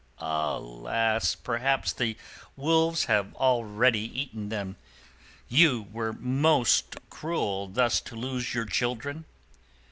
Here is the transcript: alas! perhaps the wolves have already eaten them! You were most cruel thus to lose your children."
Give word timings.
alas! 0.17 1.35
perhaps 1.35 1.93
the 1.93 2.17
wolves 2.55 3.03
have 3.05 3.35
already 3.35 3.99
eaten 4.19 4.49
them! 4.49 4.75
You 5.47 5.89
were 5.93 6.11
most 6.13 6.95
cruel 7.11 7.67
thus 7.67 8.01
to 8.01 8.15
lose 8.15 8.51
your 8.55 8.65
children." 8.65 9.25